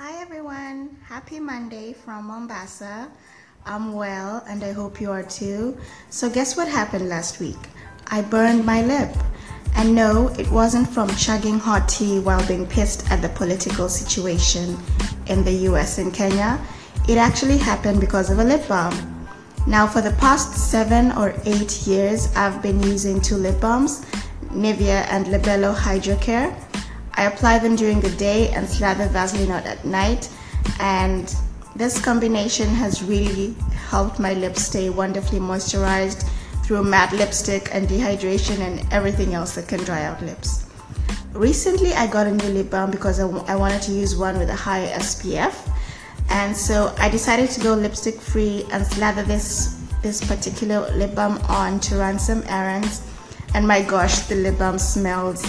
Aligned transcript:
Hi 0.00 0.22
everyone, 0.22 0.96
happy 1.02 1.40
Monday 1.40 1.92
from 1.92 2.26
Mombasa. 2.26 3.10
I'm 3.66 3.94
well 3.94 4.44
and 4.46 4.62
I 4.62 4.70
hope 4.70 5.00
you 5.00 5.10
are 5.10 5.24
too. 5.24 5.76
So 6.08 6.30
guess 6.30 6.56
what 6.56 6.68
happened 6.68 7.08
last 7.08 7.40
week? 7.40 7.58
I 8.06 8.22
burned 8.22 8.64
my 8.64 8.80
lip. 8.82 9.10
And 9.74 9.96
no, 9.96 10.28
it 10.38 10.48
wasn't 10.52 10.88
from 10.88 11.08
chugging 11.16 11.58
hot 11.58 11.88
tea 11.88 12.20
while 12.20 12.46
being 12.46 12.64
pissed 12.64 13.10
at 13.10 13.22
the 13.22 13.28
political 13.30 13.88
situation 13.88 14.78
in 15.26 15.42
the 15.42 15.66
US 15.68 15.98
and 15.98 16.14
Kenya. 16.14 16.64
It 17.08 17.18
actually 17.18 17.58
happened 17.58 18.00
because 18.00 18.30
of 18.30 18.38
a 18.38 18.44
lip 18.44 18.68
balm. 18.68 18.94
Now 19.66 19.88
for 19.88 20.00
the 20.00 20.12
past 20.12 20.70
seven 20.70 21.10
or 21.18 21.34
eight 21.44 21.88
years, 21.88 22.32
I've 22.36 22.62
been 22.62 22.80
using 22.84 23.20
two 23.20 23.34
lip 23.34 23.60
balms, 23.60 24.06
Nivea 24.52 25.08
and 25.10 25.26
Labello 25.26 25.74
Hydro 25.74 26.14
Care. 26.18 26.56
I 27.18 27.24
apply 27.24 27.58
them 27.58 27.74
during 27.74 28.00
the 28.00 28.12
day 28.12 28.50
and 28.50 28.68
slather 28.68 29.08
Vaseline 29.08 29.50
out 29.50 29.66
at 29.66 29.84
night. 29.84 30.30
And 30.78 31.34
this 31.74 32.00
combination 32.00 32.68
has 32.68 33.02
really 33.02 33.56
helped 33.90 34.20
my 34.20 34.34
lips 34.34 34.62
stay 34.62 34.88
wonderfully 34.88 35.40
moisturized 35.40 36.22
through 36.62 36.84
matte 36.84 37.12
lipstick 37.12 37.74
and 37.74 37.88
dehydration 37.88 38.60
and 38.60 38.86
everything 38.92 39.34
else 39.34 39.56
that 39.56 39.66
can 39.66 39.80
dry 39.80 40.04
out 40.04 40.22
lips. 40.22 40.66
Recently, 41.32 41.92
I 41.92 42.06
got 42.06 42.28
a 42.28 42.30
new 42.30 42.50
lip 42.50 42.70
balm 42.70 42.92
because 42.92 43.18
I, 43.18 43.56
wanted 43.56 43.82
to 43.82 43.92
use 43.92 44.14
one 44.14 44.38
with 44.38 44.48
a 44.48 44.54
high 44.54 44.86
SPF. 44.86 45.68
And 46.30 46.56
so 46.56 46.94
I 46.98 47.08
decided 47.08 47.50
to 47.50 47.60
go 47.60 47.74
lipstick 47.74 48.20
free 48.20 48.64
and 48.70 48.86
slather 48.86 49.24
this, 49.24 49.82
this 50.02 50.24
particular 50.24 50.88
lip 50.94 51.16
balm 51.16 51.38
on 51.48 51.80
to 51.80 51.96
run 51.96 52.16
some 52.20 52.44
errands. 52.46 53.02
And 53.54 53.66
my 53.66 53.82
gosh, 53.82 54.20
the 54.28 54.36
lip 54.36 54.58
balm 54.58 54.78
smells 54.78 55.42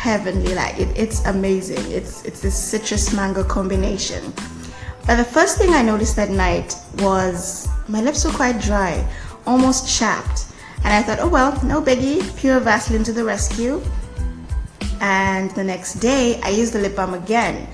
heavenly 0.00 0.54
like 0.54 0.80
it, 0.80 0.88
it's 0.96 1.22
amazing. 1.26 1.84
It's 1.92 2.24
it's 2.24 2.40
this 2.40 2.56
citrus 2.56 3.12
mango 3.12 3.44
combination. 3.44 4.32
But 5.06 5.16
the 5.16 5.24
first 5.24 5.58
thing 5.58 5.74
I 5.74 5.82
noticed 5.82 6.16
that 6.16 6.30
night 6.30 6.74
was 6.98 7.68
my 7.86 8.00
lips 8.00 8.24
were 8.24 8.32
quite 8.32 8.58
dry 8.62 9.04
almost 9.46 9.84
chapped. 9.86 10.46
And 10.84 10.94
I 10.94 11.02
thought 11.02 11.20
oh 11.20 11.28
well 11.28 11.52
no 11.62 11.82
biggie 11.82 12.24
pure 12.38 12.60
Vaseline 12.60 13.04
to 13.04 13.12
the 13.12 13.24
rescue. 13.24 13.82
And 15.02 15.50
the 15.50 15.64
next 15.64 16.00
day 16.00 16.40
I 16.42 16.48
used 16.48 16.72
the 16.72 16.80
lip 16.80 16.96
balm 16.96 17.12
again. 17.12 17.68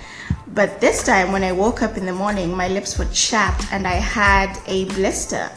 But 0.48 0.81
this 0.81 1.05
time 1.05 1.31
when 1.31 1.45
I 1.45 1.53
woke 1.53 1.83
up 1.83 1.97
in 1.97 2.06
the 2.06 2.12
morning 2.12 2.50
my 2.56 2.67
lips 2.67 2.98
were 2.98 3.11
chapped 3.12 3.70
and 3.70 3.87
I 3.87 4.03
had 4.03 4.50
a 4.67 4.87
blister 4.97 5.48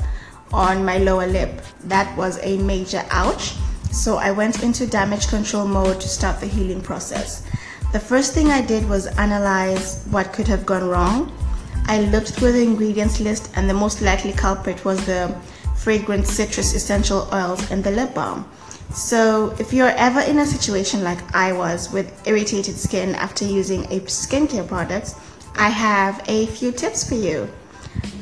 on 0.53 0.85
my 0.85 0.99
lower 0.99 1.25
lip. 1.25 1.61
That 1.85 2.15
was 2.15 2.37
a 2.43 2.57
major 2.59 3.03
ouch 3.09 3.55
so 3.91 4.17
I 4.17 4.31
went 4.31 4.63
into 4.63 4.85
damage 4.85 5.27
control 5.27 5.67
mode 5.67 5.99
to 6.01 6.07
start 6.07 6.39
the 6.39 6.47
healing 6.47 6.81
process. 6.81 7.45
The 7.91 7.99
first 7.99 8.33
thing 8.33 8.51
I 8.51 8.61
did 8.61 8.87
was 8.87 9.07
analyze 9.17 10.03
what 10.11 10.31
could 10.31 10.47
have 10.47 10.65
gone 10.65 10.87
wrong. 10.87 11.31
I 11.85 12.01
looked 12.01 12.29
through 12.29 12.51
the 12.51 12.61
ingredients 12.61 13.19
list 13.19 13.51
and 13.55 13.67
the 13.67 13.73
most 13.73 14.01
likely 14.01 14.31
culprit 14.31 14.85
was 14.85 15.03
the 15.05 15.35
fragrant 15.75 16.27
citrus 16.27 16.75
essential 16.75 17.27
oils 17.33 17.71
in 17.71 17.81
the 17.81 17.89
lip 17.91 18.13
balm. 18.13 18.49
So 18.93 19.55
if 19.59 19.73
you're 19.73 19.95
ever 19.97 20.19
in 20.21 20.39
a 20.39 20.45
situation 20.45 21.03
like 21.03 21.19
I 21.35 21.51
was 21.51 21.91
with 21.91 22.27
irritated 22.27 22.75
skin 22.75 23.15
after 23.15 23.45
using 23.45 23.85
a 23.85 24.01
skincare 24.01 24.67
product, 24.67 25.15
I 25.55 25.69
have 25.69 26.23
a 26.27 26.45
few 26.47 26.71
tips 26.71 27.07
for 27.07 27.15
you. 27.15 27.49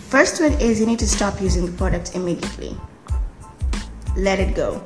First 0.09 0.41
one 0.41 0.53
is 0.53 0.79
you 0.79 0.85
need 0.85 0.99
to 0.99 1.07
stop 1.07 1.41
using 1.41 1.65
the 1.65 1.71
product 1.73 2.15
immediately. 2.15 2.77
Let 4.15 4.39
it 4.39 4.55
go. 4.55 4.81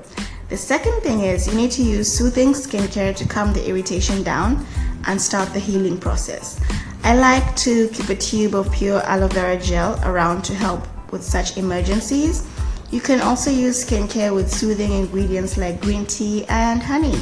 The 0.51 0.57
second 0.57 0.99
thing 0.99 1.21
is 1.21 1.47
you 1.47 1.53
need 1.53 1.71
to 1.71 1.81
use 1.81 2.11
soothing 2.11 2.51
skincare 2.51 3.15
to 3.15 3.25
calm 3.25 3.53
the 3.53 3.65
irritation 3.65 4.21
down 4.21 4.65
and 5.07 5.19
start 5.19 5.53
the 5.53 5.59
healing 5.59 5.97
process. 5.97 6.59
I 7.05 7.15
like 7.15 7.55
to 7.67 7.87
keep 7.87 8.09
a 8.09 8.15
tube 8.15 8.53
of 8.53 8.69
pure 8.69 9.01
aloe 9.03 9.29
vera 9.29 9.57
gel 9.57 9.97
around 10.03 10.41
to 10.41 10.53
help 10.53 10.85
with 11.09 11.23
such 11.23 11.55
emergencies. 11.55 12.45
You 12.91 12.99
can 12.99 13.21
also 13.21 13.49
use 13.49 13.85
skincare 13.85 14.35
with 14.35 14.51
soothing 14.51 14.91
ingredients 14.91 15.55
like 15.55 15.79
green 15.79 16.05
tea 16.05 16.43
and 16.49 16.83
honey. 16.83 17.17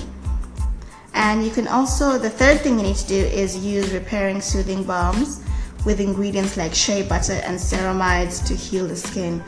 And 1.14 1.46
you 1.46 1.52
can 1.52 1.68
also, 1.68 2.18
the 2.18 2.32
third 2.32 2.62
thing 2.62 2.80
you 2.80 2.84
need 2.88 2.96
to 2.96 3.08
do 3.08 3.16
is 3.16 3.56
use 3.64 3.94
repairing 3.94 4.42
soothing 4.42 4.84
balms 4.84 5.44
with 5.86 6.00
ingredients 6.00 6.58
like 6.58 6.74
shea 6.74 7.04
butter 7.04 7.40
and 7.46 7.60
ceramides 7.60 8.44
to 8.48 8.56
heal 8.56 8.88
the 8.88 8.96
skin. 8.96 9.44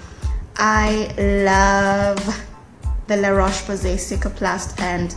I 0.57 1.11
love 1.17 2.30
the 3.11 3.17
La 3.17 3.29
Roche-Posay 3.29 3.95
Cicaplast 3.95 4.79
and 4.79 5.13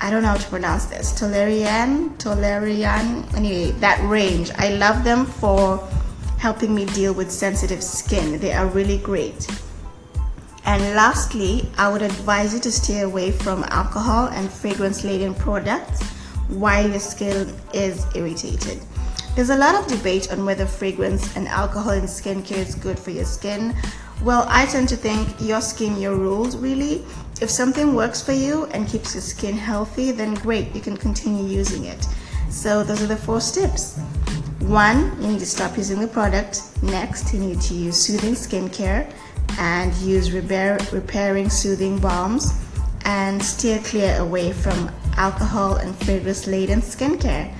I 0.00 0.10
don't 0.10 0.22
know 0.22 0.30
how 0.30 0.36
to 0.38 0.48
pronounce 0.48 0.86
this, 0.86 1.12
Toleriane, 1.12 2.16
Toleriane, 2.18 3.32
anyway, 3.34 3.70
that 3.78 4.00
range. 4.08 4.50
I 4.56 4.70
love 4.70 5.04
them 5.04 5.24
for 5.24 5.78
helping 6.38 6.74
me 6.74 6.86
deal 6.86 7.12
with 7.12 7.30
sensitive 7.30 7.80
skin. 7.80 8.40
They 8.40 8.52
are 8.52 8.66
really 8.66 8.98
great. 8.98 9.46
And 10.64 10.82
lastly, 10.96 11.70
I 11.78 11.88
would 11.92 12.02
advise 12.02 12.54
you 12.54 12.60
to 12.60 12.72
stay 12.72 13.02
away 13.02 13.30
from 13.30 13.62
alcohol 13.68 14.28
and 14.28 14.50
fragrance-laden 14.50 15.34
products 15.34 16.02
while 16.48 16.90
your 16.90 16.98
skin 16.98 17.54
is 17.72 18.04
irritated. 18.16 18.80
There's 19.36 19.50
a 19.50 19.56
lot 19.56 19.76
of 19.76 19.86
debate 19.86 20.32
on 20.32 20.44
whether 20.44 20.66
fragrance 20.66 21.36
and 21.36 21.46
alcohol 21.46 21.92
in 21.92 22.04
skincare 22.04 22.66
is 22.66 22.74
good 22.74 22.98
for 22.98 23.12
your 23.12 23.24
skin. 23.24 23.76
Well, 24.22 24.46
I 24.48 24.66
tend 24.66 24.88
to 24.88 24.96
think 24.96 25.28
your 25.40 25.60
skin, 25.60 26.00
your 26.00 26.16
rules, 26.16 26.56
really. 26.56 27.04
If 27.40 27.50
something 27.50 27.94
works 27.94 28.20
for 28.20 28.32
you 28.32 28.64
and 28.72 28.88
keeps 28.88 29.14
your 29.14 29.22
skin 29.22 29.56
healthy, 29.56 30.10
then 30.10 30.34
great, 30.34 30.74
you 30.74 30.80
can 30.80 30.96
continue 30.96 31.44
using 31.44 31.84
it. 31.84 32.04
So 32.50 32.82
those 32.82 33.00
are 33.00 33.06
the 33.06 33.16
four 33.16 33.40
steps. 33.40 33.96
One, 34.60 35.16
you 35.22 35.28
need 35.28 35.38
to 35.38 35.46
stop 35.46 35.76
using 35.76 36.00
the 36.00 36.08
product. 36.08 36.62
Next, 36.82 37.32
you 37.32 37.38
need 37.38 37.60
to 37.62 37.74
use 37.74 37.96
soothing 37.96 38.34
skincare 38.34 39.10
and 39.58 39.94
use 39.98 40.32
repair, 40.32 40.78
repairing 40.92 41.48
soothing 41.48 41.98
balms 41.98 42.52
and 43.04 43.42
steer 43.42 43.78
clear 43.78 44.16
away 44.18 44.52
from 44.52 44.90
alcohol 45.16 45.76
and 45.76 45.96
fragrance-laden 46.04 46.80
skincare. 46.80 47.54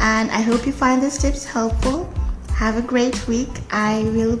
And 0.00 0.30
I 0.30 0.40
hope 0.40 0.66
you 0.66 0.72
find 0.72 1.02
these 1.02 1.18
tips 1.18 1.44
helpful. 1.44 2.12
Have 2.54 2.76
a 2.76 2.82
great 2.82 3.28
week. 3.28 3.50
I 3.70 4.04
will 4.14 4.40